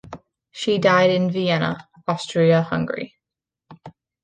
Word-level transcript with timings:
She 0.49 0.79
died 0.79 1.11
in 1.11 1.29
Vienna, 1.29 1.87
Austria-Hungary. 2.07 3.19